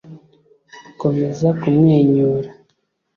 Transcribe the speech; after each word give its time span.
komeza 0.99 1.47
kumwenyura! 1.59 2.49